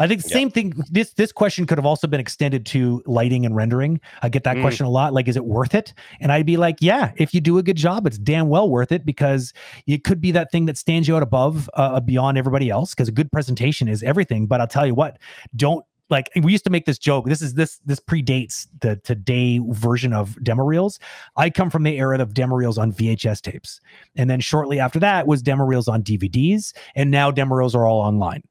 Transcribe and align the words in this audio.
I 0.00 0.08
think 0.08 0.22
Yeah. 0.24 0.32
same 0.32 0.50
thing. 0.50 0.72
This 0.90 1.12
this 1.12 1.30
question 1.30 1.66
could 1.66 1.78
have 1.78 1.84
also 1.86 2.08
been 2.08 2.18
extended 2.18 2.66
to 2.66 3.02
lighting 3.06 3.46
and 3.46 3.54
rendering. 3.54 4.00
I 4.22 4.28
get 4.30 4.42
that 4.44 4.56
Mm. 4.56 4.62
question 4.62 4.86
a 4.86 4.90
lot. 4.90 5.12
Like, 5.12 5.28
is 5.28 5.36
it 5.36 5.44
worth 5.44 5.74
it? 5.74 5.94
And 6.20 6.32
I'd 6.32 6.46
be 6.46 6.56
like, 6.56 6.76
yeah, 6.80 7.12
if 7.16 7.32
you 7.34 7.40
do 7.40 7.58
a 7.58 7.62
good 7.62 7.76
job, 7.76 8.06
it's 8.06 8.18
damn 8.18 8.48
well 8.48 8.68
worth 8.68 8.90
it 8.90 9.04
because 9.04 9.52
it 9.86 10.02
could 10.02 10.20
be 10.20 10.32
that 10.32 10.50
thing 10.50 10.66
that 10.66 10.76
stands 10.76 11.06
you 11.06 11.14
out 11.16 11.22
above, 11.22 11.70
uh, 11.74 12.00
beyond 12.00 12.38
everybody 12.38 12.70
else. 12.70 12.94
Because 12.94 13.08
a 13.08 13.12
good 13.12 13.30
presentation 13.30 13.86
is 13.88 14.02
everything. 14.02 14.46
But 14.46 14.60
I'll 14.60 14.66
tell 14.66 14.86
you 14.86 14.94
what, 14.94 15.18
don't 15.54 15.84
like 16.08 16.28
we 16.42 16.50
used 16.50 16.64
to 16.64 16.70
make 16.70 16.86
this 16.86 16.98
joke. 16.98 17.26
This 17.26 17.40
is 17.40 17.54
this 17.54 17.78
this 17.86 18.00
predates 18.00 18.66
the 18.80 18.96
today 18.96 19.60
version 19.68 20.12
of 20.12 20.42
demo 20.42 20.64
reels. 20.64 20.98
I 21.36 21.50
come 21.50 21.70
from 21.70 21.84
the 21.84 21.98
era 21.98 22.18
of 22.18 22.34
demo 22.34 22.56
reels 22.56 22.78
on 22.78 22.90
VHS 22.92 23.40
tapes, 23.40 23.80
and 24.16 24.28
then 24.28 24.40
shortly 24.40 24.80
after 24.80 24.98
that 24.98 25.28
was 25.28 25.40
demo 25.40 25.64
reels 25.64 25.86
on 25.86 26.02
DVDs, 26.02 26.72
and 26.96 27.12
now 27.12 27.30
demo 27.30 27.54
reels 27.54 27.76
are 27.76 27.86
all 27.86 28.00
online. 28.00 28.42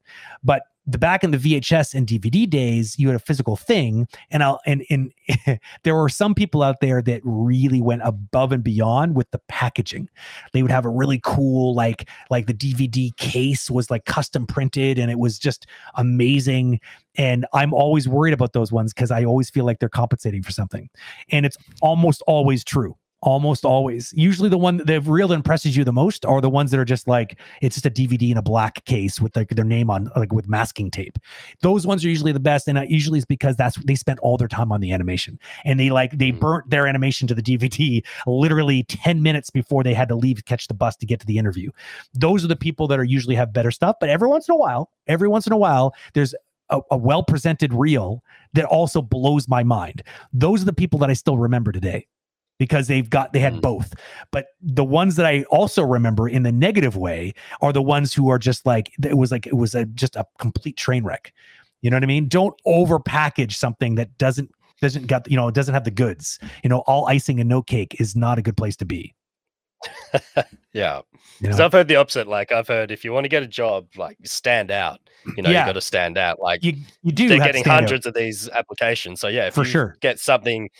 But 0.42 0.62
the 0.86 0.98
back 0.98 1.22
in 1.22 1.30
the 1.30 1.38
VHS 1.38 1.94
and 1.94 2.06
DVD 2.06 2.48
days, 2.48 2.98
you 2.98 3.08
had 3.08 3.16
a 3.16 3.20
physical 3.20 3.56
thing, 3.56 4.08
and 4.30 4.42
I'll 4.42 4.60
and 4.66 4.84
and 4.90 5.12
there 5.82 5.94
were 5.94 6.08
some 6.08 6.34
people 6.34 6.62
out 6.62 6.80
there 6.80 7.02
that 7.02 7.20
really 7.24 7.80
went 7.80 8.02
above 8.04 8.52
and 8.52 8.64
beyond 8.64 9.14
with 9.14 9.30
the 9.30 9.40
packaging. 9.48 10.08
They 10.52 10.62
would 10.62 10.70
have 10.70 10.84
a 10.84 10.90
really 10.90 11.20
cool 11.22 11.74
like 11.74 12.08
like 12.30 12.46
the 12.46 12.54
DVD 12.54 13.14
case 13.16 13.70
was 13.70 13.90
like 13.90 14.04
custom 14.04 14.46
printed, 14.46 14.98
and 14.98 15.10
it 15.10 15.18
was 15.18 15.38
just 15.38 15.66
amazing. 15.94 16.80
And 17.16 17.46
I'm 17.52 17.74
always 17.74 18.08
worried 18.08 18.32
about 18.32 18.52
those 18.52 18.72
ones 18.72 18.94
because 18.94 19.10
I 19.10 19.24
always 19.24 19.50
feel 19.50 19.64
like 19.64 19.80
they're 19.80 19.88
compensating 19.88 20.42
for 20.42 20.52
something, 20.52 20.88
and 21.30 21.44
it's 21.44 21.58
almost 21.82 22.22
always 22.26 22.64
true. 22.64 22.96
Almost 23.22 23.66
always. 23.66 24.14
Usually, 24.16 24.48
the 24.48 24.56
one 24.56 24.78
that 24.78 24.86
that 24.86 25.30
impresses 25.30 25.76
you 25.76 25.84
the 25.84 25.92
most 25.92 26.24
are 26.24 26.40
the 26.40 26.48
ones 26.48 26.70
that 26.70 26.80
are 26.80 26.86
just 26.86 27.06
like 27.06 27.38
it's 27.60 27.76
just 27.76 27.84
a 27.84 27.90
DVD 27.90 28.30
in 28.30 28.38
a 28.38 28.42
black 28.42 28.82
case 28.86 29.20
with 29.20 29.36
like 29.36 29.48
their 29.50 29.64
name 29.64 29.90
on, 29.90 30.10
like 30.16 30.32
with 30.32 30.48
masking 30.48 30.90
tape. 30.90 31.18
Those 31.60 31.86
ones 31.86 32.02
are 32.02 32.08
usually 32.08 32.32
the 32.32 32.40
best, 32.40 32.66
and 32.66 32.78
usually 32.90 33.18
it's 33.18 33.26
because 33.26 33.56
that's 33.56 33.76
they 33.84 33.94
spent 33.94 34.20
all 34.20 34.38
their 34.38 34.48
time 34.48 34.72
on 34.72 34.80
the 34.80 34.90
animation, 34.90 35.38
and 35.66 35.78
they 35.78 35.90
like 35.90 36.16
they 36.16 36.30
Mm. 36.32 36.40
burnt 36.40 36.70
their 36.70 36.86
animation 36.86 37.28
to 37.28 37.34
the 37.34 37.42
DVD 37.42 38.02
literally 38.26 38.84
ten 38.84 39.22
minutes 39.22 39.50
before 39.50 39.82
they 39.82 39.92
had 39.92 40.08
to 40.08 40.14
leave, 40.14 40.38
to 40.38 40.42
catch 40.42 40.66
the 40.68 40.74
bus 40.74 40.96
to 40.96 41.04
get 41.04 41.20
to 41.20 41.26
the 41.26 41.36
interview. 41.36 41.70
Those 42.14 42.42
are 42.42 42.48
the 42.48 42.56
people 42.56 42.88
that 42.88 42.98
are 42.98 43.04
usually 43.04 43.34
have 43.34 43.52
better 43.52 43.70
stuff. 43.70 43.96
But 44.00 44.08
every 44.08 44.28
once 44.28 44.48
in 44.48 44.54
a 44.54 44.56
while, 44.56 44.90
every 45.08 45.28
once 45.28 45.46
in 45.46 45.52
a 45.52 45.58
while, 45.58 45.94
there's 46.14 46.34
a, 46.70 46.80
a 46.90 46.96
well 46.96 47.22
presented 47.22 47.74
reel 47.74 48.22
that 48.54 48.64
also 48.64 49.02
blows 49.02 49.46
my 49.46 49.62
mind. 49.62 50.02
Those 50.32 50.62
are 50.62 50.66
the 50.66 50.72
people 50.72 50.98
that 51.00 51.10
I 51.10 51.14
still 51.14 51.36
remember 51.36 51.70
today 51.72 52.06
because 52.60 52.86
they've 52.86 53.10
got 53.10 53.32
they 53.32 53.40
had 53.40 53.54
Mm. 53.54 53.62
both. 53.62 53.94
But 54.30 54.48
the 54.62 54.84
ones 54.84 55.16
that 55.16 55.26
I 55.26 55.42
also 55.44 55.82
remember 55.82 56.28
in 56.28 56.44
the 56.44 56.52
negative 56.52 56.94
way 56.94 57.32
are 57.62 57.72
the 57.72 57.82
ones 57.82 58.14
who 58.14 58.28
are 58.28 58.38
just 58.38 58.64
like 58.64 58.92
it 59.02 59.16
was 59.16 59.32
like 59.32 59.48
it 59.48 59.54
was 59.56 59.74
a 59.74 59.86
just 59.86 60.14
a 60.14 60.24
complete 60.38 60.76
train 60.76 61.02
wreck. 61.02 61.32
You 61.82 61.90
know 61.90 61.96
what 61.96 62.04
I 62.04 62.06
mean? 62.06 62.28
Don't 62.28 62.54
overpackage 62.66 63.54
something 63.54 63.96
that 63.96 64.16
doesn't 64.18 64.50
doesn't 64.80 65.06
got 65.08 65.28
you 65.30 65.36
know 65.36 65.48
it 65.48 65.54
doesn't 65.54 65.74
have 65.74 65.84
the 65.84 65.90
goods. 65.90 66.38
You 66.62 66.68
know, 66.70 66.80
all 66.80 67.06
icing 67.06 67.40
and 67.40 67.48
no 67.48 67.62
cake 67.62 67.96
is 67.98 68.14
not 68.14 68.38
a 68.38 68.42
good 68.42 68.56
place 68.56 68.76
to 68.76 68.84
be. 68.84 69.14
Yeah. 70.72 71.00
Because? 71.40 71.58
I've 71.58 71.72
heard 71.72 71.88
the 71.88 71.96
opposite. 71.96 72.28
Like 72.28 72.52
I've 72.52 72.68
heard 72.68 72.92
if 72.92 73.04
you 73.04 73.12
want 73.12 73.24
to 73.24 73.28
get 73.28 73.42
a 73.42 73.46
job, 73.48 73.88
like 73.96 74.16
stand 74.22 74.70
out. 74.70 75.00
You 75.36 75.42
know, 75.42 75.50
Yeah. 75.50 75.60
you 75.62 75.66
got 75.66 75.72
to 75.72 75.80
stand 75.80 76.16
out. 76.16 76.38
Like 76.40 76.62
You 76.62 76.74
you 77.02 77.10
do 77.10 77.28
they're 77.28 77.38
getting 77.38 77.64
stand 77.64 77.72
out. 77.72 77.80
hundreds 77.82 78.06
of 78.06 78.14
these 78.14 78.48
applications. 78.50 79.20
So 79.20 79.26
yeah, 79.26 79.48
if 79.48 79.54
For 79.54 79.64
you 79.64 79.70
sure. 79.70 79.96
get 80.00 80.20
something 80.20 80.70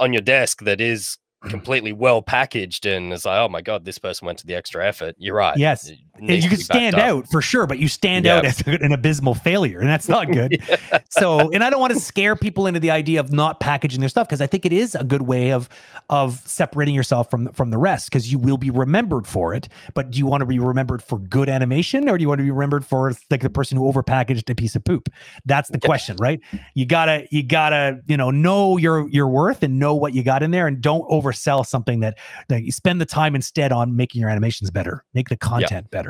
on 0.00 0.12
your 0.12 0.22
desk 0.22 0.62
that 0.64 0.80
is 0.80 1.18
mm-hmm. 1.42 1.50
completely 1.50 1.92
well 1.92 2.22
packaged 2.22 2.86
and 2.86 3.12
it's 3.12 3.24
like, 3.24 3.38
oh 3.38 3.48
my 3.48 3.60
god, 3.60 3.84
this 3.84 3.98
person 3.98 4.26
went 4.26 4.38
to 4.38 4.46
the 4.46 4.54
extra 4.54 4.86
effort. 4.86 5.14
You're 5.18 5.36
right. 5.36 5.56
Yes. 5.56 5.90
You 6.20 6.48
can 6.48 6.58
stand 6.58 6.96
out 6.96 7.28
for 7.28 7.40
sure, 7.42 7.66
but 7.66 7.78
you 7.78 7.88
stand 7.88 8.26
Yeah. 8.26 8.36
out 8.36 8.44
as 8.44 8.60
an 8.66 8.92
abysmal 8.92 9.34
failure, 9.34 9.80
and 9.80 9.88
that's 9.88 10.08
not 10.08 10.26
good. 10.32 10.62
so 11.08 11.50
and 11.50 11.64
i 11.64 11.70
don't 11.70 11.80
want 11.80 11.92
to 11.92 11.98
scare 11.98 12.36
people 12.36 12.66
into 12.66 12.78
the 12.78 12.90
idea 12.90 13.18
of 13.18 13.32
not 13.32 13.58
packaging 13.58 13.98
their 14.00 14.08
stuff 14.08 14.28
because 14.28 14.40
i 14.40 14.46
think 14.46 14.64
it 14.64 14.72
is 14.72 14.94
a 14.94 15.02
good 15.02 15.22
way 15.22 15.50
of 15.52 15.68
of 16.08 16.40
separating 16.46 16.94
yourself 16.94 17.30
from 17.30 17.50
from 17.52 17.70
the 17.70 17.78
rest 17.78 18.08
because 18.10 18.30
you 18.30 18.38
will 18.38 18.56
be 18.56 18.70
remembered 18.70 19.26
for 19.26 19.54
it. 19.54 19.68
But 19.94 20.10
do 20.10 20.18
you 20.18 20.26
want 20.26 20.40
to 20.40 20.46
be 20.46 20.58
remembered 20.58 21.02
for 21.02 21.18
good 21.20 21.48
animation 21.48 22.08
or 22.08 22.18
do 22.18 22.22
you 22.22 22.28
want 22.28 22.38
to 22.40 22.44
be 22.44 22.50
remembered 22.50 22.84
for 22.84 23.12
like 23.30 23.40
the 23.42 23.50
person 23.50 23.78
who 23.78 23.90
overpackaged 23.92 24.48
a 24.50 24.54
piece 24.54 24.74
of 24.74 24.82
poop? 24.84 25.08
That's 25.46 25.68
the 25.70 25.78
Yeah. 25.80 25.86
question 25.86 26.16
right? 26.18 26.40
You 26.74 26.84
gotta 26.86 27.26
you 27.30 27.42
gotta 27.44 28.00
you 28.08 28.16
know 28.16 28.30
know 28.30 28.76
your 28.76 29.08
your 29.10 29.28
worth 29.28 29.62
and 29.62 29.78
know 29.78 29.94
what 29.94 30.14
you 30.14 30.22
got 30.24 30.42
in 30.42 30.50
there 30.50 30.66
and 30.66 30.80
don't 30.80 31.08
oversell 31.08 31.64
something 31.64 32.00
that 32.00 32.18
that 32.48 32.62
you 32.64 32.72
spend 32.72 33.00
the 33.00 33.06
time 33.06 33.34
instead 33.36 33.70
on 33.72 33.94
making 33.96 34.20
your 34.20 34.30
animations 34.30 34.70
better. 34.70 35.04
Make 35.14 35.28
the 35.28 35.36
content 35.36 35.90
better 35.90 36.09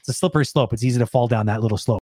it's 0.00 0.08
a 0.08 0.12
slippery 0.12 0.44
slope. 0.44 0.72
It's 0.72 0.82
easy 0.82 0.98
to 0.98 1.06
fall 1.06 1.28
down 1.28 1.46
that 1.46 1.60
little 1.60 1.78
slope 1.78 2.00